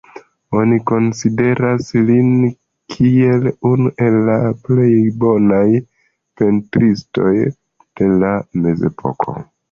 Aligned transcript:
Oni 0.59 0.77
konsideras 0.91 1.89
lin 2.05 2.29
kiel 2.93 3.45
unu 3.71 3.91
el 4.05 4.17
la 4.29 4.37
plej 4.69 4.89
bonaj 5.25 5.67
pentristoj 6.41 7.35
de 8.01 8.09
la 8.25 8.33
mezepoko. 8.65 9.37